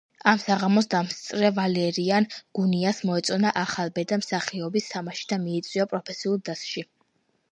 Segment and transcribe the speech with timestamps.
[0.29, 2.25] ამ საღამოს დამსწრე ვალერიან
[2.59, 6.87] გუნიას მოეწონა ახალბედა მსახიობის თამაში და მიიწვია პროფესიულ დასში.